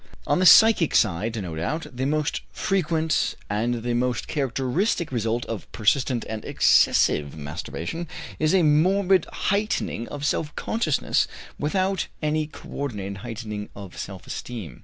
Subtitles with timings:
[0.25, 5.71] On the psychic side, no doubt, the most frequent and the most characteristic result of
[5.71, 8.07] persistent and excessive masturbation
[8.39, 11.27] is a morbid heightening of self consciousness
[11.59, 14.79] without any co ordinated heightening of self esteem.